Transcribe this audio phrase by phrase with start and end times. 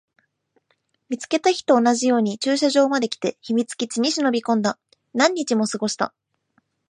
[1.09, 4.79] 見つけた日と同じように駐車場まで来て、秘密基地に忍び込んだ。
[5.13, 6.11] 何日も過ごした。